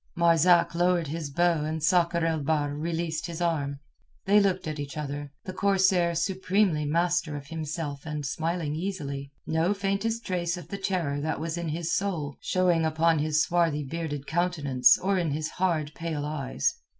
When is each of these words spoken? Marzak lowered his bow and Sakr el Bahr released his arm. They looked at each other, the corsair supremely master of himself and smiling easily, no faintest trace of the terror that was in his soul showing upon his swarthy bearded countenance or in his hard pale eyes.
Marzak 0.17 0.73
lowered 0.73 1.05
his 1.05 1.29
bow 1.29 1.63
and 1.63 1.83
Sakr 1.83 2.25
el 2.25 2.39
Bahr 2.39 2.73
released 2.73 3.27
his 3.27 3.39
arm. 3.39 3.77
They 4.25 4.39
looked 4.39 4.67
at 4.67 4.79
each 4.79 4.97
other, 4.97 5.31
the 5.43 5.53
corsair 5.53 6.15
supremely 6.15 6.85
master 6.85 7.35
of 7.37 7.45
himself 7.45 8.03
and 8.03 8.25
smiling 8.25 8.75
easily, 8.75 9.31
no 9.45 9.75
faintest 9.75 10.25
trace 10.25 10.57
of 10.57 10.69
the 10.69 10.79
terror 10.79 11.21
that 11.21 11.39
was 11.39 11.55
in 11.55 11.69
his 11.69 11.93
soul 11.93 12.35
showing 12.41 12.83
upon 12.83 13.19
his 13.19 13.43
swarthy 13.43 13.83
bearded 13.83 14.25
countenance 14.25 14.97
or 14.97 15.19
in 15.19 15.29
his 15.29 15.51
hard 15.51 15.91
pale 15.93 16.25
eyes. 16.25 16.79